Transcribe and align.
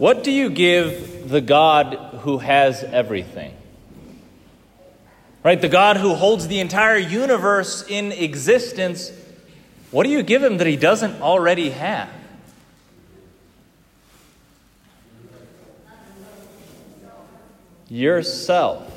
What 0.00 0.24
do 0.24 0.30
you 0.30 0.48
give 0.48 1.28
the 1.28 1.42
God 1.42 1.94
who 2.22 2.38
has 2.38 2.82
everything? 2.82 3.54
Right? 5.44 5.60
The 5.60 5.68
God 5.68 5.98
who 5.98 6.14
holds 6.14 6.48
the 6.48 6.58
entire 6.58 6.96
universe 6.96 7.84
in 7.86 8.10
existence. 8.10 9.12
What 9.90 10.04
do 10.04 10.08
you 10.08 10.22
give 10.22 10.42
him 10.42 10.56
that 10.56 10.66
he 10.66 10.76
doesn't 10.76 11.20
already 11.20 11.68
have? 11.68 12.08
Yourself. 17.90 18.90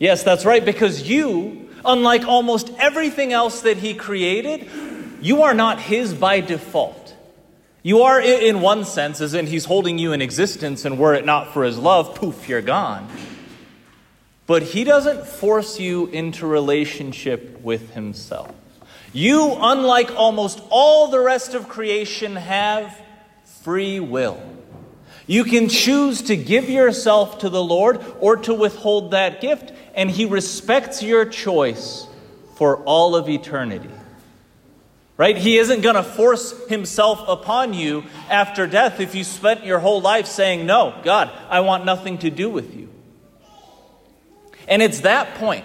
Yes, 0.00 0.24
that's 0.24 0.44
right, 0.44 0.64
because 0.64 1.08
you, 1.08 1.70
unlike 1.84 2.24
almost 2.24 2.68
everything 2.80 3.32
else 3.32 3.60
that 3.60 3.76
he 3.76 3.94
created, 3.94 4.68
you 5.22 5.42
are 5.42 5.54
not 5.54 5.78
his 5.78 6.14
by 6.14 6.40
default. 6.40 6.97
You 7.82 8.02
are, 8.02 8.20
in 8.20 8.60
one 8.60 8.84
sense, 8.84 9.20
as 9.20 9.34
in 9.34 9.46
he's 9.46 9.64
holding 9.64 9.98
you 9.98 10.12
in 10.12 10.20
existence, 10.20 10.84
and 10.84 10.98
were 10.98 11.14
it 11.14 11.24
not 11.24 11.52
for 11.52 11.64
his 11.64 11.78
love, 11.78 12.16
poof, 12.16 12.48
you're 12.48 12.60
gone. 12.60 13.08
But 14.46 14.62
he 14.62 14.84
doesn't 14.84 15.26
force 15.26 15.78
you 15.78 16.06
into 16.06 16.46
relationship 16.46 17.60
with 17.60 17.92
himself. 17.92 18.54
You, 19.12 19.56
unlike 19.58 20.10
almost 20.16 20.60
all 20.70 21.08
the 21.08 21.20
rest 21.20 21.54
of 21.54 21.68
creation, 21.68 22.36
have 22.36 23.00
free 23.62 24.00
will. 24.00 24.40
You 25.26 25.44
can 25.44 25.68
choose 25.68 26.22
to 26.22 26.36
give 26.36 26.70
yourself 26.70 27.38
to 27.40 27.50
the 27.50 27.62
Lord 27.62 28.02
or 28.18 28.38
to 28.38 28.54
withhold 28.54 29.10
that 29.10 29.40
gift, 29.40 29.72
and 29.94 30.10
He 30.10 30.24
respects 30.24 31.02
your 31.02 31.26
choice 31.26 32.06
for 32.56 32.78
all 32.84 33.14
of 33.14 33.28
eternity. 33.28 33.90
Right? 35.18 35.36
He 35.36 35.58
isn't 35.58 35.80
going 35.80 35.96
to 35.96 36.04
force 36.04 36.54
Himself 36.68 37.24
upon 37.26 37.74
you 37.74 38.04
after 38.30 38.68
death 38.68 39.00
if 39.00 39.16
you 39.16 39.24
spent 39.24 39.66
your 39.66 39.80
whole 39.80 40.00
life 40.00 40.26
saying, 40.26 40.64
No, 40.64 40.98
God, 41.02 41.30
I 41.50 41.60
want 41.60 41.84
nothing 41.84 42.18
to 42.18 42.30
do 42.30 42.48
with 42.48 42.74
you. 42.74 42.88
And 44.68 44.80
it's 44.80 45.00
that 45.00 45.34
point, 45.34 45.64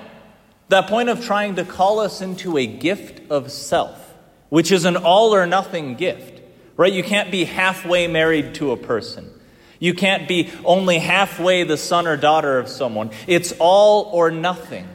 that 0.70 0.88
point 0.88 1.10
of 1.10 1.24
trying 1.24 1.56
to 1.58 1.66
call 1.66 2.00
us 2.00 2.20
into 2.20 2.58
a 2.58 2.66
gift 2.66 3.32
of 3.32 3.52
self, 3.52 4.16
which 4.50 4.72
is 4.72 4.86
an 4.86 4.98
all 4.98 5.36
or 5.36 5.46
nothing 5.46 5.96
gift. 5.96 6.42
Right? 6.76 6.92
You 6.92 7.04
can't 7.04 7.30
be 7.30 7.44
halfway 7.44 8.08
married 8.08 8.56
to 8.56 8.72
a 8.72 8.78
person. 8.78 9.30
You 9.78 9.94
can't 9.94 10.28
be 10.28 10.50
only 10.66 10.98
halfway 10.98 11.64
the 11.64 11.78
son 11.78 12.08
or 12.08 12.18
daughter 12.18 12.58
of 12.58 12.70
someone. 12.70 13.12
It's 13.28 13.54
all 13.60 14.06
or 14.14 14.32
nothing. 14.32 14.88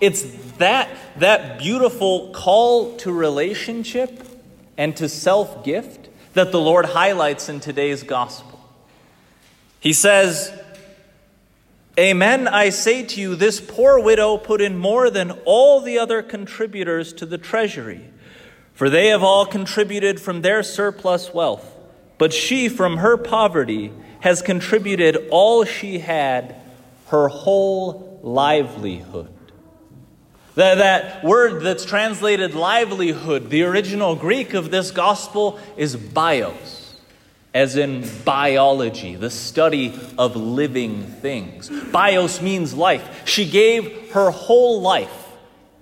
It's 0.00 0.22
that, 0.58 0.88
that 1.18 1.58
beautiful 1.58 2.30
call 2.32 2.96
to 2.98 3.12
relationship 3.12 4.26
and 4.78 4.96
to 4.96 5.08
self 5.08 5.64
gift 5.64 6.08
that 6.34 6.52
the 6.52 6.60
Lord 6.60 6.86
highlights 6.86 7.48
in 7.48 7.60
today's 7.60 8.02
gospel. 8.02 8.58
He 9.80 9.92
says, 9.92 10.52
Amen, 11.98 12.48
I 12.48 12.70
say 12.70 13.04
to 13.04 13.20
you, 13.20 13.34
this 13.34 13.60
poor 13.60 13.98
widow 13.98 14.38
put 14.38 14.60
in 14.60 14.78
more 14.78 15.10
than 15.10 15.32
all 15.44 15.80
the 15.80 15.98
other 15.98 16.22
contributors 16.22 17.12
to 17.14 17.26
the 17.26 17.36
treasury, 17.36 18.08
for 18.72 18.88
they 18.88 19.08
have 19.08 19.22
all 19.22 19.44
contributed 19.44 20.20
from 20.20 20.40
their 20.40 20.62
surplus 20.62 21.34
wealth, 21.34 21.76
but 22.16 22.32
she 22.32 22.68
from 22.68 22.98
her 22.98 23.16
poverty 23.16 23.92
has 24.20 24.40
contributed 24.40 25.28
all 25.30 25.64
she 25.64 25.98
had, 25.98 26.54
her 27.08 27.28
whole 27.28 28.20
livelihood. 28.22 29.28
That, 30.56 30.76
that 30.78 31.24
word 31.24 31.62
that's 31.62 31.84
translated 31.84 32.54
livelihood, 32.54 33.50
the 33.50 33.62
original 33.62 34.16
Greek 34.16 34.54
of 34.54 34.70
this 34.70 34.90
gospel 34.90 35.60
is 35.76 35.96
bios, 35.96 36.96
as 37.54 37.76
in 37.76 38.08
biology, 38.24 39.14
the 39.14 39.30
study 39.30 39.98
of 40.18 40.34
living 40.34 41.04
things. 41.04 41.70
Bios 41.92 42.42
means 42.42 42.74
life. 42.74 43.28
She 43.28 43.48
gave 43.48 44.10
her 44.12 44.30
whole 44.30 44.80
life 44.80 45.28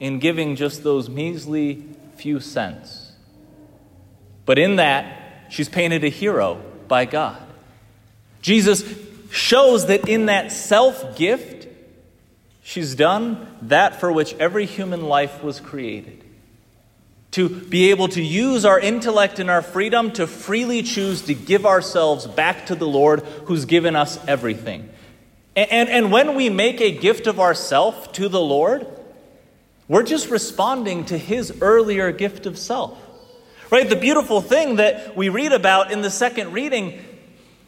in 0.01 0.19
giving 0.19 0.55
just 0.55 0.83
those 0.83 1.09
measly 1.09 1.85
few 2.17 2.41
cents. 2.41 3.13
But 4.45 4.59
in 4.59 4.77
that, 4.77 5.47
she's 5.51 5.69
painted 5.69 6.05
a 6.05 6.09
hero 6.09 6.61
by 6.89 7.05
God. 7.05 7.43
Jesus 8.43 8.85
shows 9.31 9.87
that 9.87 10.09
in 10.09 10.27
that 10.27 10.53
self 10.53 11.17
gift, 11.17 11.58
she's 12.69 12.95
done 12.95 13.47
that 13.63 13.99
for 13.99 14.13
which 14.13 14.35
every 14.35 14.67
human 14.67 15.01
life 15.09 15.43
was 15.43 15.59
created. 15.59 16.23
To 17.31 17.49
be 17.49 17.91
able 17.91 18.09
to 18.09 18.23
use 18.23 18.67
our 18.67 18.79
intellect 18.79 19.39
and 19.39 19.49
our 19.49 19.63
freedom 19.63 20.13
to 20.13 20.27
freely 20.27 20.83
choose 20.83 21.23
to 21.23 21.35
give 21.35 21.65
ourselves 21.65 22.27
back 22.27 22.67
to 22.67 22.75
the 22.75 22.87
Lord 22.87 23.21
who's 23.47 23.65
given 23.65 23.97
us 23.97 24.19
everything. 24.29 24.87
And, 25.57 25.73
and, 25.73 25.89
and 25.89 26.13
when 26.13 26.35
we 26.35 26.51
make 26.51 26.83
a 26.83 26.91
gift 26.91 27.27
of 27.27 27.41
ourself 27.41 28.13
to 28.13 28.29
the 28.29 28.41
Lord, 28.41 28.87
we're 29.89 30.03
just 30.03 30.29
responding 30.29 31.07
to 31.07 31.17
his 31.17 31.63
earlier 31.63 32.13
gift 32.13 32.45
of 32.45 32.59
self. 32.59 32.99
Right? 33.71 33.89
The 33.89 33.97
beautiful 33.97 34.43
thing 34.43 34.77
that 34.77 35.17
we 35.17 35.31
read 35.31 35.53
about 35.53 35.91
in 35.91 36.03
the 36.03 36.11
second 36.11 36.53
reading 36.53 37.03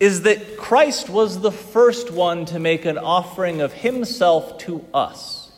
is 0.01 0.23
that 0.23 0.57
Christ 0.57 1.11
was 1.11 1.41
the 1.41 1.53
first 1.53 2.11
one 2.11 2.47
to 2.47 2.59
make 2.59 2.87
an 2.87 2.97
offering 2.97 3.61
of 3.61 3.73
himself 3.73 4.59
to 4.61 4.85
us. 4.93 5.53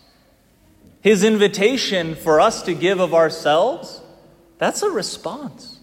His 1.01 1.25
invitation 1.25 2.17
for 2.17 2.41
us 2.41 2.63
to 2.63 2.75
give 2.75 3.01
of 3.01 3.15
ourselves, 3.15 4.03
that's 4.59 4.83
a 4.83 4.91
response. 4.91 5.79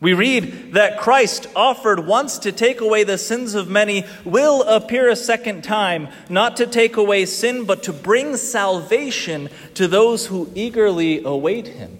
We 0.00 0.14
read 0.14 0.74
that 0.74 0.98
Christ, 0.98 1.48
offered 1.56 2.06
once 2.06 2.38
to 2.40 2.52
take 2.52 2.80
away 2.80 3.04
the 3.04 3.18
sins 3.18 3.54
of 3.54 3.68
many, 3.68 4.04
will 4.24 4.62
appear 4.62 5.08
a 5.08 5.16
second 5.16 5.64
time, 5.64 6.08
not 6.28 6.58
to 6.58 6.66
take 6.66 6.96
away 6.96 7.26
sin, 7.26 7.64
but 7.64 7.82
to 7.84 7.92
bring 7.92 8.36
salvation 8.36 9.48
to 9.74 9.88
those 9.88 10.26
who 10.26 10.50
eagerly 10.54 11.24
await 11.24 11.66
him. 11.66 11.98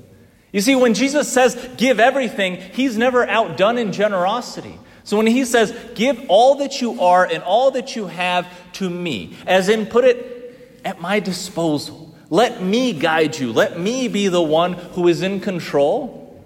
You 0.52 0.60
see, 0.60 0.76
when 0.76 0.94
Jesus 0.94 1.30
says, 1.30 1.56
give 1.76 1.98
everything, 1.98 2.56
he's 2.56 2.96
never 2.96 3.26
outdone 3.26 3.78
in 3.78 3.92
generosity. 3.92 4.78
So 5.08 5.16
when 5.16 5.26
he 5.26 5.46
says, 5.46 5.74
Give 5.94 6.22
all 6.28 6.56
that 6.56 6.82
you 6.82 7.00
are 7.00 7.24
and 7.24 7.42
all 7.42 7.70
that 7.70 7.96
you 7.96 8.08
have 8.08 8.46
to 8.74 8.90
me, 8.90 9.38
as 9.46 9.70
in 9.70 9.86
put 9.86 10.04
it 10.04 10.82
at 10.84 11.00
my 11.00 11.18
disposal, 11.18 12.14
let 12.28 12.62
me 12.62 12.92
guide 12.92 13.38
you, 13.38 13.50
let 13.50 13.80
me 13.80 14.08
be 14.08 14.28
the 14.28 14.42
one 14.42 14.74
who 14.74 15.08
is 15.08 15.22
in 15.22 15.40
control, 15.40 16.44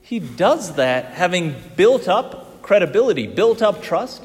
he 0.00 0.18
does 0.18 0.74
that 0.74 1.12
having 1.12 1.54
built 1.76 2.08
up 2.08 2.60
credibility, 2.60 3.28
built 3.28 3.62
up 3.62 3.84
trust, 3.84 4.24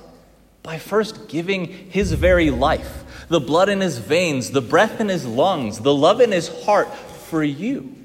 by 0.63 0.79
first 0.79 1.29
giving 1.29 1.67
his 1.67 2.13
very 2.13 2.49
life, 2.49 3.27
the 3.29 3.39
blood 3.39 3.69
in 3.69 3.81
his 3.81 3.99
veins, 3.99 4.49
the 4.49 4.59
breath 4.59 4.99
in 4.99 5.07
his 5.07 5.23
lungs, 5.23 5.81
the 5.81 5.93
love 5.93 6.19
in 6.19 6.31
his 6.31 6.47
heart 6.63 6.91
for 6.95 7.43
you. 7.43 7.95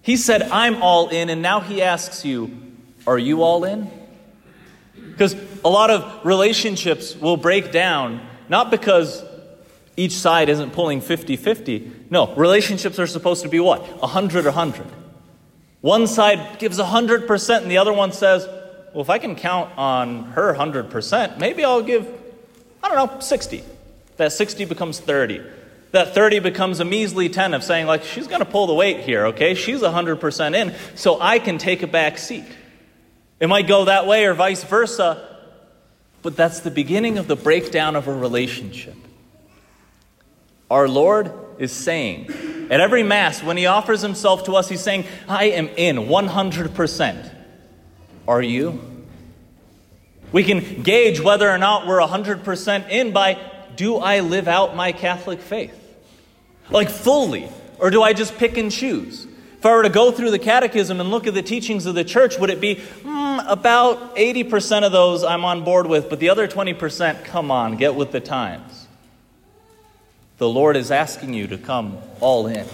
He 0.00 0.16
said, 0.16 0.40
I'm 0.44 0.82
all 0.82 1.10
in, 1.10 1.28
and 1.28 1.42
now 1.42 1.60
he 1.60 1.82
asks 1.82 2.24
you, 2.24 2.56
Are 3.06 3.18
you 3.18 3.42
all 3.42 3.62
in? 3.64 3.90
Because 5.16 5.34
a 5.64 5.68
lot 5.68 5.90
of 5.90 6.26
relationships 6.26 7.16
will 7.16 7.38
break 7.38 7.72
down 7.72 8.20
not 8.48 8.70
because 8.70 9.24
each 9.96 10.12
side 10.12 10.48
isn't 10.48 10.72
pulling 10.72 11.00
50 11.00 11.36
50. 11.36 11.92
No, 12.10 12.34
relationships 12.34 12.98
are 12.98 13.06
supposed 13.06 13.42
to 13.42 13.48
be 13.48 13.58
what? 13.60 13.80
100 14.00 14.44
100. 14.44 14.86
One 15.80 16.06
side 16.06 16.58
gives 16.58 16.78
100%, 16.78 17.62
and 17.62 17.70
the 17.70 17.78
other 17.78 17.92
one 17.92 18.12
says, 18.12 18.46
well, 18.92 19.02
if 19.02 19.10
I 19.10 19.18
can 19.18 19.36
count 19.36 19.76
on 19.76 20.24
her 20.32 20.54
100%, 20.54 21.38
maybe 21.38 21.64
I'll 21.64 21.82
give, 21.82 22.08
I 22.82 22.88
don't 22.88 23.14
know, 23.14 23.20
60. 23.20 23.62
That 24.16 24.32
60 24.32 24.64
becomes 24.64 24.98
30. 24.98 25.42
That 25.92 26.14
30 26.14 26.40
becomes 26.40 26.80
a 26.80 26.84
measly 26.84 27.28
10 27.28 27.54
of 27.54 27.62
saying, 27.62 27.86
like, 27.86 28.02
she's 28.02 28.26
going 28.26 28.40
to 28.40 28.46
pull 28.46 28.66
the 28.66 28.74
weight 28.74 29.00
here, 29.00 29.26
okay? 29.26 29.54
She's 29.54 29.80
100% 29.80 30.54
in, 30.54 30.74
so 30.94 31.20
I 31.20 31.38
can 31.38 31.58
take 31.58 31.82
a 31.82 31.86
back 31.86 32.18
seat. 32.18 32.44
It 33.38 33.48
might 33.48 33.66
go 33.66 33.84
that 33.84 34.06
way 34.06 34.24
or 34.24 34.34
vice 34.34 34.64
versa, 34.64 35.38
but 36.22 36.36
that's 36.36 36.60
the 36.60 36.70
beginning 36.70 37.18
of 37.18 37.28
the 37.28 37.36
breakdown 37.36 37.96
of 37.96 38.08
a 38.08 38.14
relationship. 38.14 38.96
Our 40.70 40.88
Lord 40.88 41.32
is 41.58 41.72
saying, 41.72 42.30
at 42.70 42.80
every 42.80 43.02
Mass, 43.02 43.42
when 43.42 43.56
He 43.56 43.66
offers 43.66 44.00
Himself 44.00 44.44
to 44.44 44.54
us, 44.54 44.68
He's 44.68 44.80
saying, 44.80 45.04
I 45.28 45.44
am 45.44 45.68
in 45.68 45.96
100%. 45.96 47.34
Are 48.26 48.42
you? 48.42 48.80
We 50.32 50.42
can 50.42 50.82
gauge 50.82 51.20
whether 51.20 51.48
or 51.48 51.58
not 51.58 51.86
we're 51.86 52.00
100% 52.00 52.90
in 52.90 53.12
by 53.12 53.38
do 53.76 53.96
I 53.96 54.20
live 54.20 54.48
out 54.48 54.74
my 54.74 54.92
Catholic 54.92 55.40
faith? 55.40 55.74
Like 56.70 56.88
fully, 56.90 57.48
or 57.78 57.90
do 57.90 58.02
I 58.02 58.12
just 58.12 58.36
pick 58.36 58.56
and 58.56 58.72
choose? 58.72 59.25
If 59.58 59.64
I 59.64 59.70
were 59.74 59.82
to 59.82 59.88
go 59.88 60.12
through 60.12 60.30
the 60.30 60.38
catechism 60.38 61.00
and 61.00 61.10
look 61.10 61.26
at 61.26 61.34
the 61.34 61.42
teachings 61.42 61.86
of 61.86 61.94
the 61.94 62.04
church, 62.04 62.38
would 62.38 62.50
it 62.50 62.60
be 62.60 62.76
mm, 62.76 63.44
about 63.50 64.14
80% 64.16 64.84
of 64.84 64.92
those 64.92 65.24
I'm 65.24 65.44
on 65.44 65.64
board 65.64 65.86
with, 65.86 66.10
but 66.10 66.20
the 66.20 66.28
other 66.28 66.46
20%, 66.46 67.24
come 67.24 67.50
on, 67.50 67.76
get 67.76 67.94
with 67.94 68.12
the 68.12 68.20
times? 68.20 68.86
The 70.38 70.48
Lord 70.48 70.76
is 70.76 70.90
asking 70.90 71.32
you 71.32 71.46
to 71.46 71.56
come 71.56 71.98
all 72.20 72.46
in. 72.46 72.66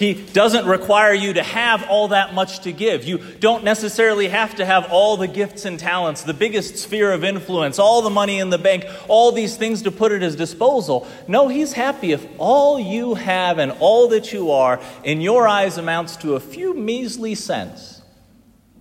He 0.00 0.14
doesn't 0.14 0.64
require 0.64 1.12
you 1.12 1.34
to 1.34 1.42
have 1.42 1.86
all 1.86 2.08
that 2.08 2.32
much 2.32 2.60
to 2.60 2.72
give. 2.72 3.04
You 3.04 3.18
don't 3.18 3.64
necessarily 3.64 4.28
have 4.28 4.54
to 4.54 4.64
have 4.64 4.90
all 4.90 5.18
the 5.18 5.28
gifts 5.28 5.66
and 5.66 5.78
talents, 5.78 6.22
the 6.22 6.32
biggest 6.32 6.78
sphere 6.78 7.12
of 7.12 7.22
influence, 7.22 7.78
all 7.78 8.00
the 8.00 8.08
money 8.08 8.38
in 8.38 8.48
the 8.48 8.56
bank, 8.56 8.86
all 9.08 9.30
these 9.30 9.58
things 9.58 9.82
to 9.82 9.90
put 9.90 10.10
at 10.10 10.22
his 10.22 10.36
disposal. 10.36 11.06
No, 11.28 11.48
he's 11.48 11.74
happy 11.74 12.12
if 12.12 12.26
all 12.38 12.80
you 12.80 13.14
have 13.14 13.58
and 13.58 13.72
all 13.78 14.08
that 14.08 14.32
you 14.32 14.52
are 14.52 14.80
in 15.04 15.20
your 15.20 15.46
eyes 15.46 15.76
amounts 15.76 16.16
to 16.16 16.34
a 16.34 16.40
few 16.40 16.72
measly 16.72 17.34
cents. 17.34 18.00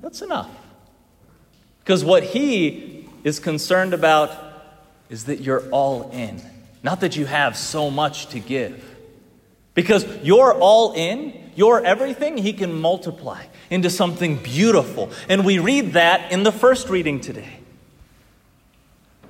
That's 0.01 0.21
enough. 0.21 0.49
Because 1.79 2.05
what 2.05 2.23
he 2.23 3.09
is 3.25 3.39
concerned 3.39 3.93
about 3.93 4.31
is 5.09 5.25
that 5.25 5.41
you're 5.41 5.69
all 5.71 6.11
in, 6.11 6.41
not 6.81 7.01
that 7.01 7.17
you 7.17 7.25
have 7.25 7.57
so 7.57 7.91
much 7.91 8.27
to 8.27 8.39
give. 8.39 8.85
Because 9.79 10.05
you're 10.23 10.53
all 10.53 10.91
in, 10.91 11.51
you're 11.55 11.81
everything, 11.85 12.35
he 12.35 12.51
can 12.51 12.81
multiply 12.81 13.45
into 13.69 13.89
something 13.89 14.35
beautiful. 14.35 15.09
And 15.29 15.45
we 15.45 15.57
read 15.57 15.93
that 15.93 16.33
in 16.33 16.43
the 16.43 16.51
first 16.51 16.89
reading 16.89 17.21
today. 17.21 17.59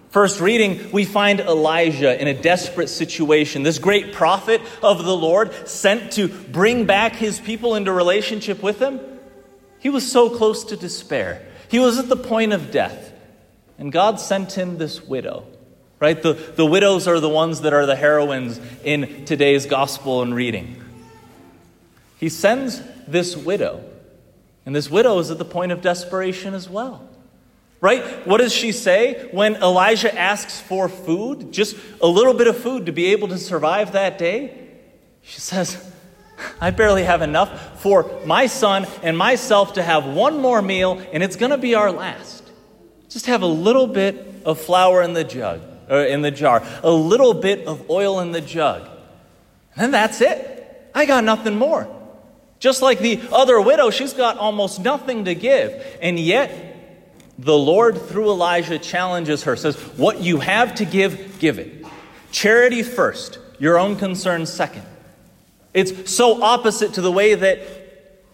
First 0.10 0.40
reading, 0.40 0.92
we 0.92 1.06
find 1.06 1.40
Elijah 1.40 2.19
in 2.19 2.28
a 2.28 2.34
desperate 2.34 2.88
situation. 2.88 3.62
This 3.62 3.78
great 3.78 4.12
prophet 4.12 4.60
of 4.81 5.06
the 5.06 5.16
Lord, 5.16 5.54
sent 5.68 6.13
to 6.13 6.28
bring 6.28 6.88
back 6.88 7.16
his 7.16 7.40
people 7.40 7.75
into 7.75 7.94
relationship 7.94 8.63
with 8.63 8.80
him, 8.80 9.00
he 9.78 9.90
was 9.90 10.12
so 10.12 10.36
close 10.36 10.63
to 10.63 10.75
despair. 10.75 11.46
He 11.69 11.78
was 11.78 12.00
at 12.00 12.10
the 12.10 12.18
point 12.18 12.54
of 12.54 12.72
death. 12.72 13.13
And 13.78 13.92
God 13.92 14.19
sent 14.19 14.54
him 14.54 14.80
this 14.80 15.04
widow 15.04 15.46
right? 16.00 16.22
The, 16.22 16.34
the 16.34 16.66
widows 16.66 17.07
are 17.07 17.19
the 17.19 17.30
ones 17.30 17.62
that 17.62 17.74
are 17.74 17.86
the 17.86 17.96
heroines 17.96 18.60
in 18.84 19.25
today's 19.25 19.66
gospel 19.66 20.22
and 20.22 20.34
reading. 20.34 20.81
He 22.18 22.30
sends 22.30 22.81
this 23.07 23.36
widow, 23.36 23.84
and 24.66 24.75
this 24.75 24.90
widow 24.90 25.19
is 25.19 25.31
at 25.31 25.38
the 25.38 25.46
point 25.46 25.72
of 25.72 25.81
desperation 25.81 26.54
as 26.54 26.69
well. 26.69 27.06
Right? 27.81 28.28
What 28.28 28.40
does 28.40 28.54
she 28.54 28.74
say 28.74 29.30
when 29.31 29.56
Elijah 29.56 30.13
asks 30.18 30.60
for 30.60 30.90
food? 30.90 31.54
Just 31.54 31.78
a 32.01 32.07
little 32.07 32.34
bit 32.34 32.48
of 32.48 32.57
food 32.57 32.88
to 32.88 32.92
be 32.92 33.07
able 33.07 33.30
to 33.30 33.38
survive 33.38 33.94
that 33.94 34.18
day? 34.18 34.68
She 35.22 35.40
says, 35.40 35.92
I 36.60 36.72
barely 36.72 37.04
have 37.04 37.22
enough 37.22 37.81
for 37.81 38.19
my 38.25 38.48
son 38.48 38.86
and 39.01 39.18
myself 39.18 39.74
to 39.74 39.84
have 39.84 40.06
one 40.06 40.42
more 40.42 40.62
meal, 40.62 41.01
and 41.13 41.24
it's 41.24 41.38
going 41.38 41.51
to 41.51 41.57
be 41.57 41.74
our 41.74 41.90
last. 41.90 42.44
Just 43.07 43.28
have 43.28 43.44
a 43.44 43.48
little 43.48 43.88
bit 43.88 44.44
of 44.44 44.60
flour 44.60 45.01
in 45.01 45.13
the 45.13 45.24
jug 45.24 45.62
or 45.89 46.03
in 46.03 46.21
the 46.21 46.31
jar, 46.31 46.63
a 46.83 46.91
little 46.91 47.33
bit 47.33 47.68
of 47.68 47.89
oil 47.89 48.19
in 48.19 48.31
the 48.31 48.41
jug. 48.41 48.83
And 49.75 49.83
then 49.83 49.91
that's 49.91 50.21
it. 50.21 50.89
I 50.94 51.06
got 51.06 51.24
nothing 51.24 51.57
more. 51.57 51.88
Just 52.59 52.81
like 52.81 53.00
the 53.00 53.21
other 53.31 53.59
widow, 53.62 53.89
she's 53.89 54.13
got 54.13 54.38
almost 54.38 54.81
nothing 54.81 55.25
to 55.25 55.36
give. 55.36 55.97
And 56.01 56.19
yet, 56.19 56.75
the 57.38 57.57
Lord, 57.57 58.01
through 58.01 58.30
Elijah, 58.30 58.77
challenges 58.77 59.44
her, 59.44 59.56
says, 59.56 59.75
What 59.97 60.19
you 60.19 60.39
have 60.39 60.75
to 60.75 60.86
give, 60.86 61.39
give 61.39 61.57
it. 61.57 61.86
Charity 62.31 62.83
first, 62.83 63.39
your 63.59 63.80
own 63.80 63.95
concerns 63.95 64.51
second. 64.51 64.86
It's 65.74 66.13
so 66.13 66.44
opposite 66.44 66.94
to 66.95 67.01
the 67.01 67.12
way 67.12 67.36
that 67.36 67.59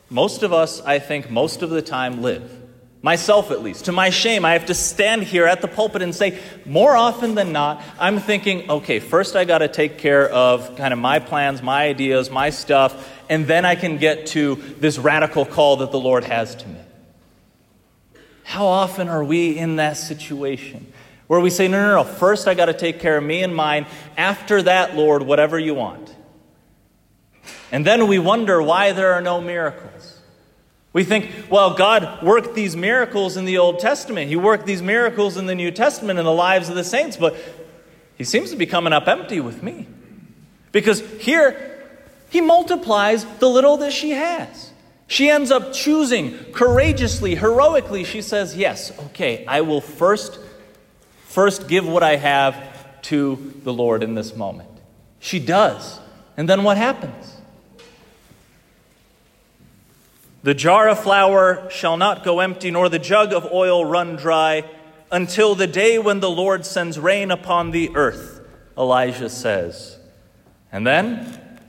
most 0.09 0.43
of 0.43 0.53
us, 0.53 0.81
I 0.81 0.99
think, 0.99 1.29
most 1.29 1.61
of 1.61 1.69
the 1.69 1.81
time 1.81 2.21
live 2.21 2.64
myself 3.05 3.51
at 3.51 3.61
least. 3.61 3.85
To 3.85 3.91
my 3.91 4.09
shame, 4.09 4.43
I 4.45 4.53
have 4.53 4.65
to 4.65 4.73
stand 4.73 5.21
here 5.21 5.45
at 5.45 5.61
the 5.61 5.67
pulpit 5.67 6.01
and 6.01 6.15
say, 6.15 6.39
more 6.65 6.95
often 6.95 7.35
than 7.35 7.51
not, 7.51 7.83
I'm 7.99 8.17
thinking, 8.17 8.67
okay, 8.67 8.99
first 8.99 9.35
I 9.35 9.45
got 9.45 9.59
to 9.59 9.67
take 9.67 9.99
care 9.99 10.27
of 10.27 10.75
kind 10.75 10.91
of 10.91 10.97
my 10.97 11.19
plans, 11.19 11.61
my 11.61 11.85
ideas, 11.85 12.31
my 12.31 12.49
stuff, 12.49 13.07
and 13.29 13.45
then 13.45 13.63
I 13.63 13.75
can 13.75 13.99
get 13.99 14.25
to 14.29 14.55
this 14.79 14.97
radical 14.97 15.45
call 15.45 15.77
that 15.77 15.91
the 15.91 15.99
Lord 15.99 16.23
has 16.23 16.55
to 16.55 16.67
me. 16.67 16.79
How 18.43 18.65
often 18.65 19.07
are 19.07 19.23
we 19.23 19.55
in 19.55 19.75
that 19.75 19.97
situation 19.97 20.91
where 21.27 21.39
we 21.39 21.51
say, 21.51 21.67
no, 21.67 21.79
no, 21.79 21.97
no, 21.97 22.03
first 22.03 22.47
I 22.47 22.55
got 22.55 22.65
to 22.65 22.73
take 22.73 22.99
care 22.99 23.19
of 23.19 23.23
me 23.23 23.43
and 23.43 23.55
mine, 23.55 23.85
after 24.17 24.63
that, 24.63 24.95
Lord, 24.95 25.21
whatever 25.21 25.59
you 25.59 25.75
want. 25.75 26.11
And 27.71 27.85
then 27.85 28.07
we 28.07 28.17
wonder 28.17 28.63
why 28.63 28.93
there 28.93 29.13
are 29.13 29.21
no 29.21 29.41
miracles. 29.41 29.94
We 30.95 31.03
think, 31.03 31.30
well, 31.50 31.74
God 31.74 32.24
worked 32.24 32.56
these 32.56 32.74
miracles 32.74 33.36
in 33.36 33.44
the 33.44 33.57
Old 33.57 33.80
Testament. 33.80 34.30
He 34.30 34.38
worked 34.38 34.65
these 34.65 34.81
miracles 34.81 35.36
in 35.36 35.45
the 35.45 35.53
New 35.53 35.69
Testament 35.69 36.19
in 36.19 36.24
the 36.24 36.31
lives 36.31 36.69
of 36.69 36.75
the 36.75 36.86
saints, 36.86 37.18
but 37.18 37.36
he 38.18 38.24
seems 38.24 38.50
to 38.51 38.56
be 38.56 38.65
coming 38.65 38.94
up 38.94 39.06
empty 39.06 39.42
with 39.42 39.62
me. 39.62 39.88
Because 40.71 41.01
here, 41.19 41.86
he 42.30 42.39
multiplies 42.39 43.25
the 43.39 43.50
little 43.50 43.75
that 43.75 43.92
she 43.92 44.12
has. 44.12 44.71
She 45.07 45.30
ends 45.30 45.51
up 45.51 45.74
choosing 45.74 46.38
courageously, 46.53 47.36
heroically. 47.36 48.06
She 48.06 48.21
says, 48.21 48.56
Yes, 48.56 48.98
okay, 49.07 49.45
I 49.48 49.59
will 49.62 49.81
first, 49.81 50.39
first 51.25 51.68
give 51.68 51.86
what 51.86 52.03
I 52.03 52.15
have 52.15 53.01
to 53.01 53.53
the 53.65 53.74
Lord 53.74 54.01
in 54.01 54.15
this 54.15 54.33
moment. 54.33 54.69
She 55.19 55.39
does. 55.39 56.00
And 56.38 56.48
then 56.48 56.63
what 56.63 56.77
happens? 56.77 57.34
The 60.45 60.53
jar 60.53 60.89
of 60.89 61.00
flour 61.00 61.68
shall 61.71 61.97
not 61.97 62.24
go 62.24 62.39
empty, 62.39 62.69
nor 62.69 62.88
the 62.88 63.00
jug 63.00 63.33
of 63.33 63.51
oil 63.51 63.83
run 63.83 64.15
dry, 64.15 64.63
until 65.12 65.56
the 65.56 65.65
day 65.65 65.97
when 65.97 66.19
the 66.19 66.30
Lord 66.30 66.68
sends 66.68 67.00
rain 67.00 67.31
upon 67.31 67.71
the 67.71 67.95
earth, 67.95 68.42
Elijah 68.77 69.30
says. 69.30 69.97
And 70.71 70.86
then 70.86 71.59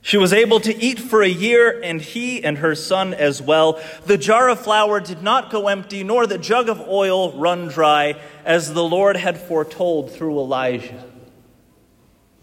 she 0.00 0.16
was 0.16 0.32
able 0.32 0.60
to 0.60 0.74
eat 0.74 0.98
for 0.98 1.20
a 1.20 1.28
year, 1.28 1.78
and 1.82 2.00
he 2.00 2.42
and 2.42 2.56
her 2.56 2.74
son 2.74 3.12
as 3.12 3.42
well. 3.42 3.78
The 4.06 4.16
jar 4.16 4.48
of 4.48 4.60
flour 4.60 4.98
did 4.98 5.22
not 5.22 5.50
go 5.50 5.68
empty, 5.68 6.02
nor 6.02 6.26
the 6.26 6.38
jug 6.38 6.70
of 6.70 6.80
oil 6.88 7.38
run 7.38 7.68
dry, 7.68 8.18
as 8.46 8.72
the 8.72 8.82
Lord 8.82 9.16
had 9.18 9.36
foretold 9.36 10.10
through 10.10 10.38
Elijah. 10.38 11.04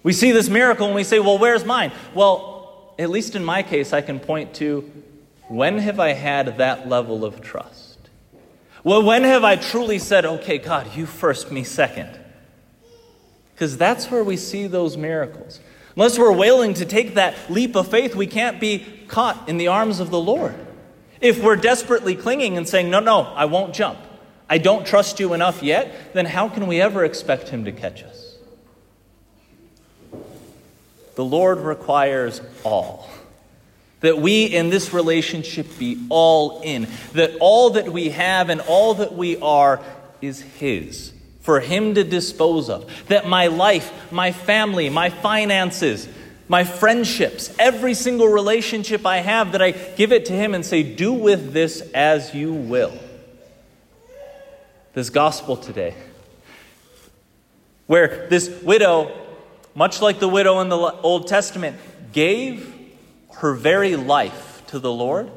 We 0.03 0.13
see 0.13 0.33
this 0.33 0.49
miracle 0.49 0.85
and 0.85 0.95
we 0.95 1.03
say, 1.03 1.17
well, 1.17 1.39
where's 1.39 1.65
mine? 1.65 1.91
Well, 2.13 2.93
at 2.99 3.09
least 3.09 3.35
in 3.35 3.43
my 3.43 3.63
case, 3.63 3.91
I 3.91 4.01
can 4.01 4.19
point 4.19 4.53
to 4.55 4.87
when 5.49 5.79
have 5.79 5.99
I 5.99 6.13
had 6.13 6.57
that 6.59 6.87
level 6.87 7.25
of 7.25 7.41
trust? 7.41 7.97
Well, 8.83 9.03
when 9.03 9.23
have 9.23 9.43
I 9.43 9.55
truly 9.57 9.99
said, 9.99 10.25
okay, 10.25 10.57
God, 10.57 10.95
you 10.95 11.05
first, 11.05 11.51
me 11.51 11.63
second? 11.63 12.17
Because 13.53 13.77
that's 13.77 14.09
where 14.09 14.23
we 14.23 14.37
see 14.37 14.67
those 14.67 14.95
miracles. 14.95 15.59
Unless 15.95 16.17
we're 16.17 16.31
willing 16.31 16.75
to 16.75 16.85
take 16.85 17.15
that 17.15 17.35
leap 17.49 17.75
of 17.75 17.89
faith, 17.89 18.15
we 18.15 18.27
can't 18.27 18.59
be 18.59 18.85
caught 19.07 19.49
in 19.49 19.57
the 19.57 19.67
arms 19.67 19.99
of 19.99 20.11
the 20.11 20.19
Lord. 20.19 20.55
If 21.19 21.43
we're 21.43 21.57
desperately 21.57 22.15
clinging 22.15 22.55
and 22.55 22.65
saying, 22.69 22.89
no, 22.89 23.01
no, 23.01 23.23
I 23.23 23.45
won't 23.45 23.73
jump, 23.73 23.99
I 24.49 24.59
don't 24.59 24.87
trust 24.87 25.19
you 25.19 25.33
enough 25.33 25.61
yet, 25.61 26.13
then 26.13 26.25
how 26.25 26.47
can 26.47 26.67
we 26.67 26.79
ever 26.79 27.03
expect 27.03 27.49
Him 27.49 27.65
to 27.65 27.73
catch 27.73 28.03
us? 28.03 28.37
The 31.15 31.25
Lord 31.25 31.59
requires 31.59 32.39
all. 32.63 33.09
That 34.01 34.19
we 34.19 34.45
in 34.45 34.69
this 34.69 34.93
relationship 34.93 35.67
be 35.77 36.05
all 36.09 36.61
in. 36.61 36.87
That 37.13 37.35
all 37.39 37.71
that 37.71 37.91
we 37.91 38.09
have 38.09 38.49
and 38.49 38.61
all 38.61 38.93
that 38.95 39.13
we 39.13 39.37
are 39.39 39.81
is 40.21 40.41
His, 40.41 41.11
for 41.41 41.59
Him 41.59 41.95
to 41.95 42.03
dispose 42.03 42.69
of. 42.69 42.89
That 43.07 43.27
my 43.27 43.47
life, 43.47 44.11
my 44.11 44.31
family, 44.31 44.89
my 44.89 45.09
finances, 45.09 46.07
my 46.47 46.63
friendships, 46.63 47.53
every 47.59 47.93
single 47.93 48.27
relationship 48.27 49.05
I 49.05 49.17
have, 49.17 49.51
that 49.51 49.61
I 49.61 49.71
give 49.71 50.11
it 50.11 50.25
to 50.25 50.33
Him 50.33 50.55
and 50.55 50.65
say, 50.65 50.81
Do 50.81 51.13
with 51.13 51.51
this 51.51 51.81
as 51.93 52.33
you 52.33 52.53
will. 52.53 52.97
This 54.93 55.09
gospel 55.09 55.57
today, 55.57 55.93
where 57.85 58.27
this 58.29 58.49
widow, 58.63 59.11
much 59.75 60.01
like 60.01 60.19
the 60.19 60.27
widow 60.27 60.61
in 60.61 60.69
the 60.69 60.77
Old 60.77 61.27
Testament, 61.27 61.77
gave 62.11 62.78
her 63.39 63.53
very 63.53 63.95
life 63.95 64.63
to 64.67 64.79
the 64.79 64.91
Lord. 64.91 65.31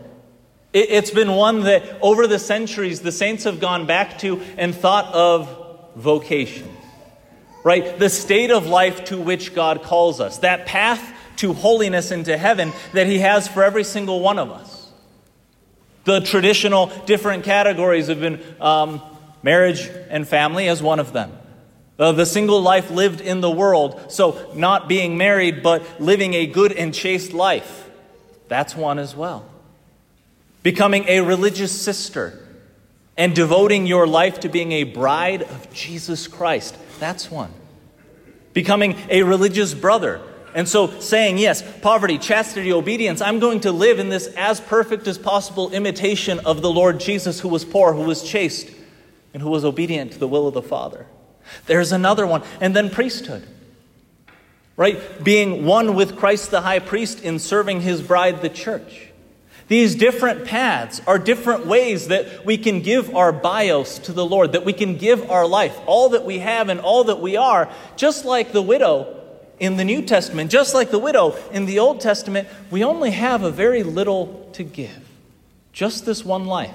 It's 0.73 1.11
been 1.11 1.33
one 1.33 1.61
that 1.63 1.83
over 2.01 2.27
the 2.27 2.39
centuries 2.39 3.01
the 3.01 3.13
saints 3.13 3.45
have 3.45 3.61
gone 3.61 3.87
back 3.87 4.19
to 4.21 4.41
and 4.57 4.75
thought 4.75 5.13
of 5.13 5.93
vocation, 5.97 6.69
right? 7.63 7.99
The 7.99 8.09
state 8.09 8.51
of 8.51 8.67
life 8.67 9.05
to 9.07 9.21
which 9.21 9.55
God 9.55 9.83
calls 9.83 10.21
us, 10.21 10.39
that 10.39 10.67
path 10.67 11.03
to 11.37 11.53
holiness 11.53 12.11
into 12.11 12.37
heaven 12.39 12.73
that 12.93 13.07
He 13.07 13.19
has 13.19 13.47
for 13.49 13.63
every 13.63 13.85
single 13.85 14.21
one 14.21 14.39
of 14.39 14.51
us. 14.51 14.91
The 16.05 16.21
traditional 16.21 16.87
different 17.07 17.45
categories 17.45 18.09
have 18.09 18.21
been 18.21 18.43
um, 18.61 19.03
marriage 19.43 19.89
and 20.09 20.27
family 20.27 20.69
as 20.69 20.83
one 20.83 20.99
of 21.01 21.13
them. 21.13 21.33
Uh, 21.99 22.13
the 22.13 22.27
single 22.27 22.61
life 22.61 22.91
lived 22.91 23.21
in 23.21 23.41
the 23.41 23.51
world, 23.51 24.11
so 24.11 24.53
not 24.55 24.89
being 24.89 25.17
married, 25.17 25.63
but 25.63 26.01
living 26.01 26.35
a 26.35 26.47
good 26.47 26.73
and 26.73 26.93
chaste 26.93 27.33
life. 27.33 27.82
That's 28.53 28.77
one 28.77 28.99
as 28.99 29.17
well. 29.17 29.47
Becoming 30.63 31.07
a 31.09 31.21
religious 31.21 31.73
sister 31.73 32.39
and 33.17 33.35
devoting 33.35 33.87
your 33.87 34.07
life 34.07 34.41
to 34.41 34.51
being 34.51 34.73
a 34.73 34.85
bride 34.85 35.41
of 35.41 35.73
Jesus 35.73 36.29
Christ. 36.29 36.77
That's 37.01 37.31
one. 37.31 37.51
Becoming 38.53 38.99
a 39.09 39.23
religious 39.23 39.73
brother 39.73 40.21
And 40.55 40.69
so, 40.69 41.01
saying, 41.01 41.39
yes, 41.39 41.63
poverty, 41.81 42.19
chastity, 42.19 42.73
obedience, 42.73 43.21
I'm 43.21 43.39
going 43.39 43.61
to 43.61 43.73
live 43.73 43.99
in 43.99 44.11
this 44.11 44.27
as 44.37 44.61
perfect 44.61 45.07
as 45.07 45.17
possible 45.17 45.71
imitation 45.73 46.41
of 46.41 46.61
the 46.61 46.71
Lord 46.71 47.01
Jesus, 47.01 47.41
who 47.41 47.49
was 47.49 47.65
poor, 47.65 47.95
who 47.95 48.03
was 48.03 48.23
chaste, 48.23 48.71
and 49.33 49.43
who 49.43 49.49
was 49.49 49.65
obedient 49.65 50.13
to 50.13 50.19
the 50.19 50.29
will 50.29 50.47
of 50.47 50.55
the 50.55 50.63
Father. 50.63 51.07
There's 51.67 51.91
another 51.91 52.27
one. 52.27 52.43
And 52.61 52.77
then 52.77 52.91
priesthood, 52.91 53.47
right? 54.77 55.23
Being 55.23 55.65
one 55.65 55.95
with 55.95 56.17
Christ 56.17 56.51
the 56.51 56.63
high 56.63 56.79
priest 56.79 57.23
in 57.23 57.39
serving 57.39 57.83
his 57.83 58.03
bride, 58.03 58.43
the 58.43 58.49
church. 58.49 59.09
These 59.69 59.95
different 59.95 60.45
paths 60.45 61.01
are 61.07 61.19
different 61.19 61.67
ways 61.67 62.09
that 62.09 62.45
we 62.45 62.59
can 62.59 62.83
give 62.83 63.15
our 63.15 63.33
bios 63.33 63.99
to 64.01 64.13
the 64.13 64.27
Lord, 64.27 64.53
that 64.53 64.65
we 64.65 64.73
can 64.73 64.99
give 64.99 65.31
our 65.31 65.47
life, 65.47 65.79
all 65.87 66.11
that 66.11 66.25
we 66.25 66.41
have 66.41 66.69
and 66.69 66.81
all 66.81 67.05
that 67.05 67.21
we 67.21 67.37
are, 67.37 67.71
just 67.97 68.25
like 68.25 68.53
the 68.53 68.63
widow 68.63 69.19
in 69.59 69.77
the 69.77 69.85
New 69.85 70.03
Testament, 70.03 70.51
just 70.51 70.75
like 70.75 70.91
the 70.91 70.99
widow 70.99 71.37
in 71.53 71.67
the 71.67 71.79
Old 71.79 72.01
Testament, 72.01 72.49
we 72.71 72.83
only 72.85 73.13
have 73.13 73.45
a 73.45 73.51
very 73.51 73.83
little 73.83 74.51
to 74.55 74.65
give. 74.65 75.09
Just 75.73 76.05
this 76.05 76.25
one 76.25 76.45
life. 76.45 76.75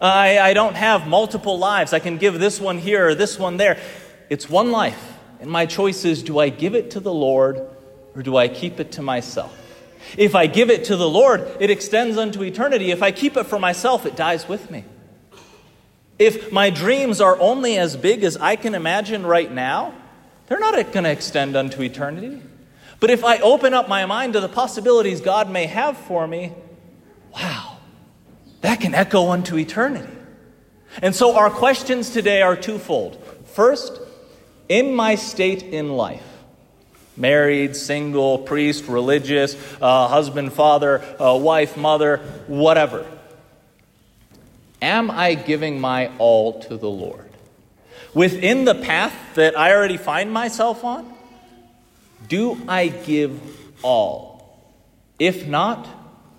I, 0.00 0.38
I 0.38 0.54
don't 0.54 0.76
have 0.76 1.06
multiple 1.06 1.58
lives. 1.58 1.92
I 1.92 1.98
can 1.98 2.16
give 2.16 2.38
this 2.38 2.60
one 2.60 2.78
here 2.78 3.08
or 3.08 3.14
this 3.14 3.38
one 3.38 3.58
there. 3.58 3.78
It's 4.30 4.48
one 4.48 4.70
life. 4.70 5.18
And 5.40 5.50
my 5.50 5.66
choice 5.66 6.04
is 6.04 6.22
do 6.22 6.38
I 6.38 6.48
give 6.50 6.74
it 6.74 6.92
to 6.92 7.00
the 7.00 7.12
Lord 7.12 7.66
or 8.14 8.22
do 8.22 8.36
I 8.36 8.48
keep 8.48 8.78
it 8.80 8.92
to 8.92 9.02
myself? 9.02 9.56
If 10.16 10.34
I 10.34 10.46
give 10.46 10.70
it 10.70 10.84
to 10.86 10.96
the 10.96 11.08
Lord, 11.08 11.46
it 11.60 11.70
extends 11.70 12.16
unto 12.16 12.42
eternity. 12.42 12.90
If 12.90 13.02
I 13.02 13.12
keep 13.12 13.36
it 13.36 13.44
for 13.44 13.58
myself, 13.58 14.06
it 14.06 14.16
dies 14.16 14.48
with 14.48 14.70
me. 14.70 14.84
If 16.18 16.52
my 16.52 16.70
dreams 16.70 17.20
are 17.20 17.38
only 17.40 17.78
as 17.78 17.96
big 17.96 18.24
as 18.24 18.36
I 18.36 18.56
can 18.56 18.74
imagine 18.74 19.24
right 19.24 19.50
now, 19.50 19.94
they're 20.46 20.58
not 20.58 20.74
going 20.92 21.04
to 21.04 21.10
extend 21.10 21.56
unto 21.56 21.82
eternity. 21.82 22.42
But 22.98 23.10
if 23.10 23.24
I 23.24 23.38
open 23.38 23.72
up 23.72 23.88
my 23.88 24.04
mind 24.04 24.34
to 24.34 24.40
the 24.40 24.48
possibilities 24.48 25.20
God 25.20 25.50
may 25.50 25.66
have 25.66 25.96
for 25.96 26.26
me, 26.26 26.52
wow, 27.32 27.78
that 28.60 28.80
can 28.80 28.94
echo 28.94 29.30
unto 29.30 29.56
eternity. 29.56 30.12
And 31.00 31.14
so 31.14 31.36
our 31.36 31.50
questions 31.50 32.10
today 32.10 32.42
are 32.42 32.56
twofold. 32.56 33.22
First, 33.44 33.99
in 34.70 34.94
my 34.94 35.16
state 35.16 35.62
in 35.62 35.90
life, 35.90 36.24
married, 37.14 37.76
single, 37.76 38.38
priest, 38.38 38.86
religious, 38.86 39.54
uh, 39.82 40.08
husband, 40.08 40.54
father, 40.54 41.02
uh, 41.20 41.36
wife, 41.36 41.76
mother, 41.76 42.16
whatever, 42.46 43.04
am 44.80 45.10
I 45.10 45.34
giving 45.34 45.78
my 45.78 46.10
all 46.16 46.60
to 46.60 46.78
the 46.78 46.88
Lord? 46.88 47.30
within 48.14 48.64
the 48.64 48.74
path 48.74 49.14
that 49.34 49.58
I 49.58 49.74
already 49.74 49.96
find 49.96 50.32
myself 50.32 50.84
on? 50.84 51.12
Do 52.28 52.60
I 52.68 52.88
give 52.88 53.40
all? 53.82 54.58
If 55.18 55.46
not, 55.46 55.86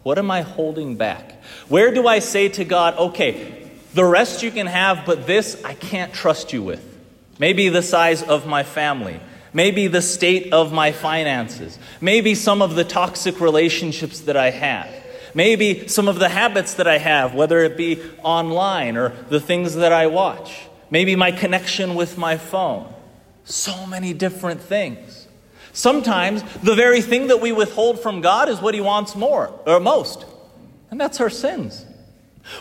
what 0.03 0.17
am 0.17 0.31
I 0.31 0.41
holding 0.41 0.95
back? 0.95 1.43
Where 1.67 1.93
do 1.93 2.07
I 2.07 2.19
say 2.19 2.49
to 2.49 2.65
God, 2.65 2.97
okay, 2.97 3.69
the 3.93 4.05
rest 4.05 4.43
you 4.43 4.51
can 4.51 4.67
have, 4.67 5.05
but 5.05 5.27
this 5.27 5.61
I 5.63 5.73
can't 5.73 6.13
trust 6.13 6.53
you 6.53 6.63
with? 6.63 6.90
Maybe 7.39 7.69
the 7.69 7.81
size 7.81 8.23
of 8.23 8.45
my 8.45 8.63
family. 8.63 9.19
Maybe 9.53 9.87
the 9.87 10.01
state 10.01 10.53
of 10.53 10.71
my 10.71 10.91
finances. 10.91 11.77
Maybe 11.99 12.35
some 12.35 12.61
of 12.61 12.75
the 12.75 12.83
toxic 12.83 13.39
relationships 13.41 14.21
that 14.21 14.37
I 14.37 14.49
have. 14.51 14.89
Maybe 15.33 15.87
some 15.87 16.07
of 16.07 16.19
the 16.19 16.29
habits 16.29 16.75
that 16.75 16.87
I 16.87 16.97
have, 16.97 17.33
whether 17.33 17.59
it 17.63 17.77
be 17.77 18.01
online 18.21 18.97
or 18.97 19.09
the 19.29 19.39
things 19.39 19.75
that 19.75 19.91
I 19.91 20.07
watch 20.07 20.67
maybe 20.91 21.15
my 21.15 21.31
connection 21.31 21.95
with 21.95 22.19
my 22.19 22.37
phone. 22.37 22.93
So 23.45 23.87
many 23.87 24.13
different 24.13 24.61
things. 24.61 25.27
Sometimes 25.73 26.43
the 26.61 26.75
very 26.75 27.01
thing 27.01 27.27
that 27.27 27.41
we 27.41 27.51
withhold 27.51 27.99
from 28.01 28.21
God 28.21 28.49
is 28.49 28.61
what 28.61 28.75
He 28.75 28.81
wants 28.81 29.15
more 29.15 29.57
or 29.65 29.79
most, 29.79 30.25
and 30.91 30.99
that's 30.99 31.19
our 31.21 31.29
sins. 31.29 31.85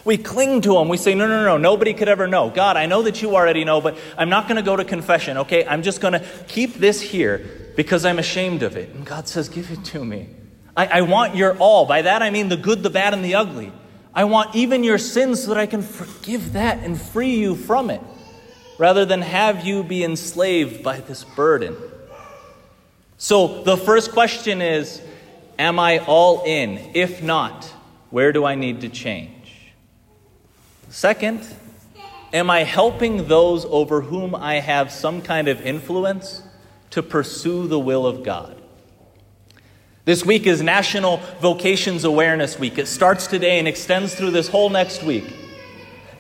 We 0.05 0.17
cling 0.17 0.61
to 0.63 0.79
Him. 0.79 0.89
We 0.89 0.97
say, 0.97 1.15
No, 1.15 1.27
no, 1.27 1.45
no, 1.45 1.57
nobody 1.57 1.95
could 1.95 2.09
ever 2.09 2.27
know. 2.27 2.51
God, 2.51 2.77
I 2.77 2.87
know 2.87 3.03
that 3.03 3.23
you 3.23 3.35
already 3.35 3.65
know, 3.65 3.81
but 3.81 3.97
I'm 4.17 4.29
not 4.29 4.47
going 4.47 4.57
to 4.57 4.63
go 4.63 4.77
to 4.77 4.85
confession, 4.85 5.39
okay? 5.39 5.67
I'm 5.67 5.83
just 5.83 6.01
going 6.01 6.15
to 6.15 6.25
keep 6.49 6.75
this 6.75 7.01
here 7.01 7.73
because 7.77 8.05
I'm 8.05 8.19
ashamed 8.19 8.63
of 8.63 8.77
it. 8.77 8.91
And 8.91 9.05
God 9.05 9.29
says, 9.29 9.49
Give 9.49 9.71
it 9.71 9.85
to 9.87 10.05
me. 10.05 10.29
I, 10.77 10.87
I 10.87 11.01
want 11.03 11.35
your 11.35 11.57
all. 11.59 11.87
By 11.87 12.03
that 12.03 12.23
I 12.23 12.31
mean 12.31 12.49
the 12.49 12.57
good, 12.57 12.83
the 12.83 12.91
bad, 12.91 13.15
and 13.15 13.25
the 13.25 13.35
ugly. 13.35 13.73
I 14.15 14.25
want 14.25 14.55
even 14.57 14.83
your 14.83 14.99
sins 14.99 15.45
so 15.45 15.49
that 15.51 15.59
I 15.59 15.67
can 15.67 15.83
forgive 15.83 16.55
that 16.55 16.79
and 16.79 17.01
free 17.01 17.37
you 17.37 17.55
from 17.55 17.91
it 17.91 18.01
rather 18.79 19.05
than 19.05 19.23
have 19.23 19.65
you 19.65 19.85
be 19.85 20.03
enslaved 20.03 20.83
by 20.83 21.01
this 21.01 21.23
burden. 21.23 21.77
So 23.19 23.63
the 23.63 23.77
first 23.77 24.13
question 24.13 24.63
is 24.63 25.03
Am 25.59 25.79
I 25.79 25.99
all 25.99 26.43
in? 26.45 26.93
If 26.95 27.23
not, 27.23 27.65
where 28.09 28.33
do 28.33 28.47
I 28.47 28.55
need 28.55 28.81
to 28.81 28.89
change? 28.89 29.40
Second, 30.91 31.47
am 32.33 32.51
I 32.51 32.65
helping 32.65 33.29
those 33.29 33.65
over 33.65 34.01
whom 34.01 34.35
I 34.35 34.57
have 34.57 34.91
some 34.91 35.23
kind 35.23 35.47
of 35.47 35.61
influence 35.61 36.43
to 36.91 37.01
pursue 37.01 37.69
the 37.69 37.79
will 37.79 38.07
of 38.07 38.25
God? 38.25 38.61
This 40.05 40.27
week 40.27 40.49
is 40.49 40.61
National 40.61 41.19
Vocations 41.41 42.03
Awareness 42.03 42.59
Week. 42.59 42.77
It 42.77 42.89
starts 42.89 43.29
today 43.29 43.61
and 43.61 43.69
extends 43.69 44.17
through 44.17 44.33
this 44.33 44.49
whole 44.49 44.69
next 44.69 45.05
week. 45.05 45.33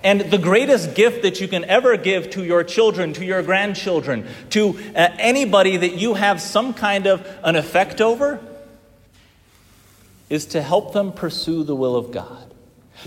And 0.05 0.21
the 0.21 0.39
greatest 0.39 0.95
gift 0.95 1.23
that 1.23 1.41
you 1.41 1.49
can 1.49 1.65
ever 1.65 1.97
give 1.97 2.31
to 2.31 2.45
your 2.45 2.63
children, 2.63 3.13
to 3.15 3.25
your 3.25 3.43
grandchildren, 3.43 4.25
to 4.51 4.79
uh, 4.95 5.09
anybody 5.19 5.79
that 5.79 5.95
you 5.95 6.15
have 6.15 6.41
some 6.41 6.75
kind 6.75 7.09
of 7.09 7.27
an 7.43 7.57
effect 7.57 8.01
over, 8.01 8.39
is 10.29 10.47
to 10.47 10.63
help 10.63 10.93
them 10.93 11.11
pursue 11.11 11.65
the 11.65 11.75
will 11.75 11.97
of 11.97 12.13
God. 12.13 12.50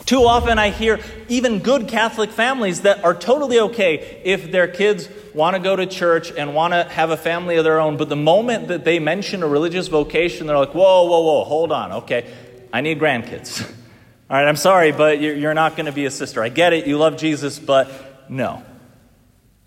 Too 0.06 0.24
often 0.24 0.58
I 0.58 0.72
hear 0.72 1.00
even 1.30 1.60
good 1.60 1.88
Catholic 1.88 2.32
families 2.32 2.82
that 2.82 3.04
are 3.04 3.14
totally 3.14 3.60
okay 3.60 4.22
if 4.24 4.52
their 4.52 4.68
kids 4.68 5.08
want 5.34 5.56
to 5.56 5.62
go 5.62 5.76
to 5.76 5.86
church 5.86 6.32
and 6.32 6.56
want 6.56 6.74
to 6.74 6.84
have 6.84 7.12
a 7.12 7.18
family 7.18 7.58
of 7.58 7.64
their 7.64 7.80
own, 7.80 7.98
but 7.98 8.10
the 8.10 8.16
moment 8.16 8.68
that 8.70 8.86
they 8.86 9.00
mention 9.00 9.44
a 9.44 9.48
religious 9.48 9.88
vocation, 9.88 10.48
they're 10.48 10.58
like, 10.58 10.74
whoa, 10.74 11.04
whoa, 11.04 11.22
whoa, 11.22 11.44
hold 11.44 11.72
on, 11.72 11.92
okay, 11.92 12.32
I 12.72 12.82
need 12.82 13.00
grandkids. 13.00 13.62
All 14.30 14.38
right, 14.38 14.48
I'm 14.48 14.56
sorry, 14.56 14.92
but 14.92 15.22
you're 15.22 15.54
not 15.54 15.76
going 15.76 15.86
to 15.86 15.92
be 15.92 16.06
a 16.06 16.12
sister. 16.12 16.42
I 16.42 16.50
get 16.50 16.74
it, 16.74 16.88
you 16.88 16.98
love 16.98 17.18
Jesus, 17.18 17.60
but 17.60 18.30
no. 18.30 18.64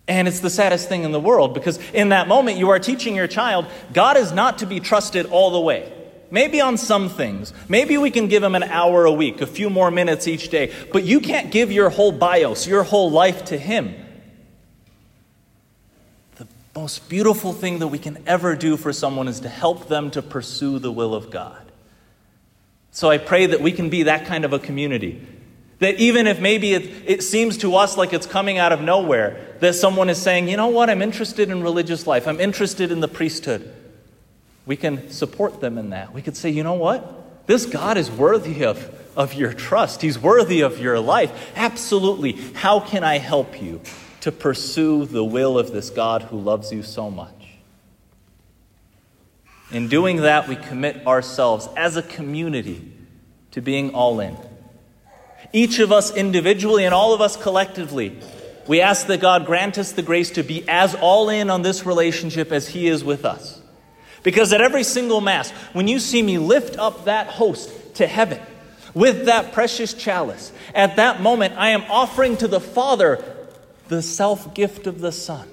And 0.09 0.29
it's 0.29 0.41
the 0.41 0.51
saddest 0.51 0.89
thing 0.89 1.05
in 1.05 1.13
the 1.13 1.21
world 1.21 1.55
because 1.55 1.79
in 1.93 2.11
that 2.11 2.29
moment 2.29 2.59
you 2.59 2.71
are 2.71 2.79
teaching 2.79 3.17
your 3.17 3.27
child 3.27 3.67
God 3.93 4.17
is 4.17 4.31
not 4.31 4.59
to 4.59 4.67
be 4.67 4.79
trusted 4.79 5.27
all 5.27 5.51
the 5.51 5.61
way. 5.61 5.93
Maybe 6.31 6.61
on 6.61 6.77
some 6.77 7.09
things. 7.09 7.53
Maybe 7.69 7.99
we 7.99 8.11
can 8.11 8.29
give 8.29 8.43
him 8.43 8.55
an 8.55 8.65
hour 8.65 9.05
a 9.05 9.13
week, 9.13 9.41
a 9.41 9.47
few 9.47 9.71
more 9.71 9.91
minutes 9.91 10.27
each 10.27 10.49
day, 10.49 10.73
but 10.93 11.05
you 11.05 11.21
can't 11.21 11.51
give 11.51 11.71
your 11.71 11.89
whole 11.89 12.13
bios, 12.13 12.67
your 12.67 12.83
whole 12.83 13.11
life 13.11 13.45
to 13.47 13.59
him. 13.59 13.95
The 16.37 16.47
most 16.75 17.09
beautiful 17.09 17.53
thing 17.53 17.79
that 17.79 17.89
we 17.89 17.99
can 17.99 18.23
ever 18.27 18.57
do 18.57 18.77
for 18.77 18.93
someone 18.93 19.29
is 19.29 19.41
to 19.41 19.49
help 19.49 19.89
them 19.89 20.11
to 20.13 20.23
pursue 20.23 20.79
the 20.79 20.91
will 20.91 21.15
of 21.15 21.31
God. 21.31 21.63
So 22.91 23.11
I 23.11 23.19
pray 23.19 23.47
that 23.47 23.61
we 23.61 23.73
can 23.73 23.91
be 23.91 24.05
that 24.05 24.27
kind 24.27 24.45
of 24.45 24.53
a 24.53 24.59
community. 24.59 25.25
That 25.81 25.97
even 25.97 26.27
if 26.27 26.41
maybe 26.41 26.73
it, 26.73 26.91
it 27.05 27.23
seems 27.23 27.59
to 27.59 27.77
us 27.77 27.99
like 27.99 28.15
it's 28.15 28.27
coming 28.27 28.57
out 28.57 28.73
of 28.73 28.81
nowhere, 28.81 29.55
that 29.61 29.75
someone 29.75 30.09
is 30.09 30.21
saying, 30.21 30.49
you 30.49 30.57
know 30.57 30.69
what, 30.69 30.89
I'm 30.89 31.03
interested 31.03 31.51
in 31.51 31.63
religious 31.63 32.07
life, 32.07 32.27
I'm 32.27 32.41
interested 32.41 32.91
in 32.91 33.01
the 33.01 33.09
priesthood. 33.09 33.76
We 34.67 34.77
can 34.77 35.11
support 35.11 35.61
them 35.61 35.79
in 35.79 35.91
that. 35.91 36.13
We 36.13 36.21
could 36.21 36.37
say, 36.37 36.51
you 36.51 36.65
know 36.65 36.75
what? 36.75 37.47
This 37.47 37.65
God 37.65 37.97
is 37.97 38.11
worthy 38.11 38.65
of, 38.65 38.93
of 39.17 39.33
your 39.33 39.53
trust. 39.53 40.03
He's 40.03 40.19
worthy 40.19 40.61
of 40.61 40.81
your 40.81 40.99
life. 40.99 41.53
Absolutely. 41.55 42.33
How 42.33 42.81
can 42.81 43.05
I 43.05 43.19
help 43.19 43.63
you 43.63 43.81
to 44.23 44.33
pursue 44.33 45.07
the 45.07 45.25
will 45.25 45.57
of 45.57 45.71
this 45.71 45.89
God 45.91 46.23
who 46.23 46.39
loves 46.41 46.73
you 46.73 46.83
so 46.83 47.11
much? 47.11 47.33
In 49.71 49.89
doing 49.89 50.19
that, 50.19 50.49
we 50.49 50.57
commit 50.57 51.07
ourselves 51.07 51.69
as 51.77 51.97
a 51.97 52.03
community 52.03 52.93
to 53.53 53.61
being 53.61 53.95
all 53.95 54.21
in. 54.21 54.37
Each 55.53 55.79
of 55.79 55.93
us 55.93 56.15
individually 56.15 56.85
and 56.85 56.93
all 56.93 57.15
of 57.15 57.21
us 57.21 57.37
collectively, 57.37 58.19
we 58.67 58.81
ask 58.81 59.07
that 59.07 59.21
God 59.21 59.47
grant 59.47 59.79
us 59.79 59.93
the 59.93 60.03
grace 60.03 60.33
to 60.33 60.43
be 60.43 60.69
as 60.69 60.97
all 60.97 61.29
in 61.29 61.51
on 61.51 61.63
this 61.63 61.87
relationship 61.87 62.51
as 62.51 62.69
He 62.69 62.89
is 62.89 63.05
with 63.05 63.25
us. 63.25 63.61
Because 64.27 64.53
at 64.53 64.61
every 64.61 64.83
single 64.83 65.21
Mass, 65.21 65.53
when 65.73 65.87
you 65.87 66.01
see 66.01 66.21
me 66.21 66.37
lift 66.39 66.77
up 66.81 67.05
that 67.05 67.29
host 67.29 67.71
to 67.95 68.09
heaven 68.09 68.41
with 68.93 69.27
that 69.27 69.53
precious 69.53 69.95
chalice, 69.95 70.51
at 70.75 70.97
that 70.97 71.21
moment 71.21 71.55
I 71.57 71.69
am 71.69 71.85
offering 71.89 72.37
to 72.39 72.49
the 72.49 72.59
Father 72.59 73.23
the 73.87 74.03
self 74.03 74.53
gift 74.53 74.89
of 74.89 74.99
the 74.99 75.13
Son. 75.13 75.49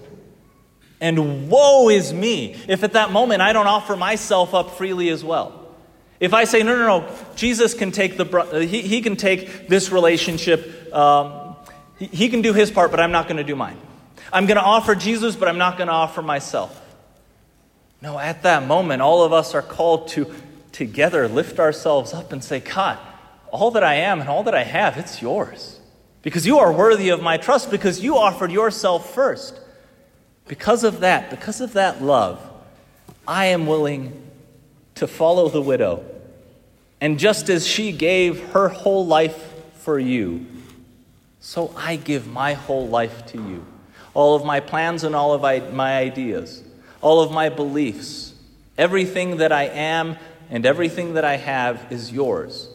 And 1.00 1.51
woe 1.51 1.89
is 1.89 2.12
me 2.13 2.56
if 2.68 2.84
at 2.84 2.94
that 2.94 3.12
moment 3.12 3.44
I 3.44 3.53
don't 3.53 3.68
offer 3.68 3.96
myself 3.96 4.56
up 4.56 4.72
freely 4.72 5.10
as 5.10 5.24
well. 5.24 5.68
If 6.20 6.34
I 6.34 6.46
say, 6.46 6.63
no, 6.63 6.75
no, 6.75 7.00
no, 7.00 7.15
Jesus 7.36 7.75
can 7.75 7.92
take, 7.92 8.18
the, 8.18 8.25
uh, 8.25 8.60
he, 8.62 8.82
he 8.82 9.01
can 9.01 9.18
take 9.18 9.68
this 9.68 9.92
relationship, 9.92 10.92
um, 10.92 11.58
he, 12.00 12.08
he 12.08 12.30
can 12.30 12.42
do 12.42 12.53
his 12.53 12.72
part, 12.72 12.89
but 12.89 13.00
I'm 13.00 13.12
not 13.12 13.27
going 13.27 13.38
to 13.38 13.44
do 13.44 13.56
mine. 13.56 13.77
I'm 14.32 14.48
going 14.48 14.58
to 14.58 14.63
offer 14.63 14.96
Jesus, 14.96 15.36
but 15.36 15.48
I'm 15.48 15.60
not 15.60 15.77
going 15.77 15.89
to 15.89 15.94
offer 15.94 16.24
myself. 16.24 16.80
No, 18.03 18.19
at 18.19 18.43
that 18.43 18.67
moment, 18.67 19.01
all 19.01 19.24
of 19.24 19.31
us 19.31 19.55
are 19.55 19.62
called 19.62 20.10
to 20.10 20.29
together 20.74 21.29
lift 21.29 21.57
ourselves 21.57 22.13
up 22.13 22.33
and 22.33 22.43
say, 22.43 22.60
God, 22.60 23.00
all 23.50 23.72
that 23.72 23.83
I 23.83 23.95
am 23.95 24.19
and 24.19 24.27
all 24.27 24.43
that 24.43 24.53
I 24.53 24.63
have, 24.63 24.98
it's 24.98 25.22
yours. 25.22 25.79
Because 26.22 26.45
you 26.45 26.60
are 26.60 26.74
worthy 26.74 27.07
of 27.07 27.22
my 27.22 27.38
trust, 27.38 27.72
because 27.72 28.03
you 28.03 28.17
offered 28.17 28.51
yourself 28.51 29.13
first. 29.13 29.57
Because 30.50 30.83
of 30.83 31.00
that, 31.00 31.29
because 31.29 31.62
of 31.62 31.72
that 31.74 32.03
love, 32.03 32.45
I 33.25 33.45
am 33.45 33.67
willing 33.67 34.22
to 34.95 35.07
follow 35.07 35.48
the 35.48 35.62
widow. 35.62 36.03
And 37.00 37.17
just 37.17 37.50
as 37.50 37.65
she 37.65 37.93
gave 37.93 38.50
her 38.50 38.67
whole 38.67 39.07
life 39.07 39.53
for 39.75 39.98
you, 39.98 40.45
so 41.39 41.74
I 41.77 41.95
give 41.95 42.27
my 42.27 42.51
whole 42.51 42.86
life 42.86 43.25
to 43.27 43.38
you. 43.38 43.65
All 44.13 44.36
of 44.36 44.43
my 44.43 44.60
plans 44.60 45.05
and 45.05 45.15
all 45.15 45.33
of 45.33 45.41
my 45.74 45.98
ideas, 45.98 46.62
all 47.03 47.22
of 47.22 47.31
my 47.31 47.50
beliefs, 47.50 48.33
everything 48.77 49.38
that 49.38 49.51
I 49.51 49.65
am 49.65 50.17
and 50.50 50.65
everything 50.65 51.13
that 51.13 51.25
I 51.25 51.36
have 51.38 51.91
is 51.91 52.12
yours 52.12 52.69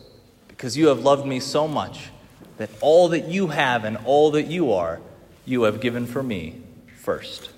because 0.48 0.76
you 0.76 0.88
have 0.88 1.00
loved 1.00 1.26
me 1.26 1.40
so 1.40 1.66
much 1.66 2.10
that 2.58 2.70
all 2.80 3.08
that 3.08 3.26
you 3.26 3.48
have 3.48 3.84
and 3.84 3.96
all 4.04 4.32
that 4.32 4.46
you 4.46 4.72
are, 4.72 5.00
you 5.44 5.62
have 5.62 5.80
given 5.80 6.06
for 6.06 6.22
me 6.22 6.60
first. 6.96 7.50